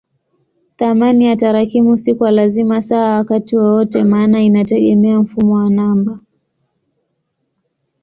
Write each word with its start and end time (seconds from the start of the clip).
Thamani 0.77 1.25
ya 1.25 1.35
tarakimu 1.35 1.97
si 1.97 2.13
kwa 2.15 2.31
lazima 2.31 2.81
sawa 2.81 3.09
wakati 3.15 3.57
wowote 3.57 4.03
maana 4.03 4.41
inategemea 4.41 5.19
mfumo 5.19 5.53
wa 5.55 5.69
namba. 5.69 6.19